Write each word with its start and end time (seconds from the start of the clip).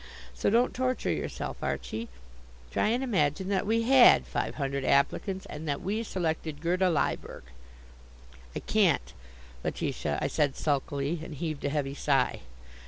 So 0.33 0.49
don't 0.49 0.73
torture 0.73 1.11
yourself, 1.11 1.57
Archie. 1.61 2.09
Try 2.71 2.87
and 2.87 3.03
imagine 3.03 3.49
that 3.49 3.67
we 3.67 3.83
had 3.83 4.25
five 4.25 4.55
hundred 4.55 4.83
applicants, 4.83 5.45
and 5.45 5.67
that 5.67 5.79
we 5.83 6.01
selected 6.01 6.59
Gerda 6.59 6.89
Lyberg." 6.89 7.43
"I 8.55 8.61
can't, 8.61 9.13
Letitia," 9.63 10.17
I 10.19 10.25
said 10.25 10.55
sulkily, 10.55 11.19
and 11.23 11.35
I 11.35 11.37
heaved 11.37 11.65
a 11.65 11.69
heavy 11.69 11.93
sigh. 11.93 12.39